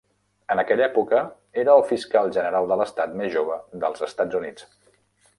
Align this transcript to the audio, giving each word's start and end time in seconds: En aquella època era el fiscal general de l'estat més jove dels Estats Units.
En 0.53 0.59
aquella 0.61 0.85
època 0.85 1.19
era 1.63 1.75
el 1.81 1.83
fiscal 1.91 2.31
general 2.37 2.69
de 2.71 2.77
l'estat 2.81 3.13
més 3.19 3.31
jove 3.35 3.59
dels 3.83 4.05
Estats 4.09 4.39
Units. 4.41 4.65